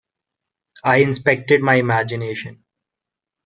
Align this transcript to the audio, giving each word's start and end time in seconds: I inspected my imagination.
I 0.83 0.95
inspected 1.03 1.61
my 1.61 1.75
imagination. 1.75 2.63